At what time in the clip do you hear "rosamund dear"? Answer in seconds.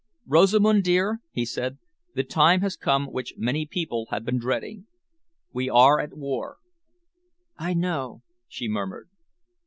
0.25-1.19